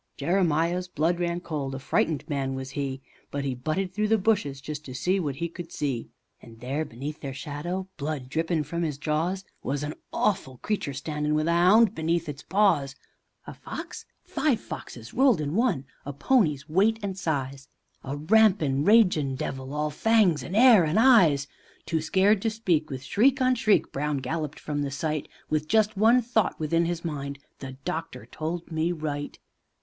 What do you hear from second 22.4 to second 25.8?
to speak, with shriek on shriek, Brown galloped from the sight With